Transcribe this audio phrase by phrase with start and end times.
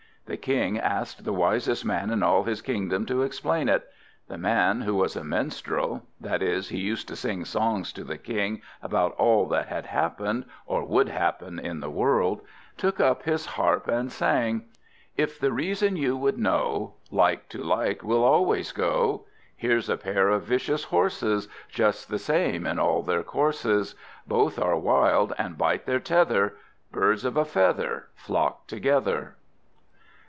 [0.27, 3.83] The King asked the wisest man in all his kingdom to explain it; and
[4.29, 8.17] the man, who was a minstrel, that is, he used to sing songs to the
[8.17, 12.39] King about all that had happened or would happen in the world,
[12.77, 14.69] took up his harp and sang:
[15.17, 20.29] "If the reason you would know, Like to like will always go; Here's a pair
[20.29, 23.95] of vicious horses Just the same in all their courses;
[24.25, 26.55] Both are wild, and bite their tether:
[26.89, 29.35] Birds of a feather flock together."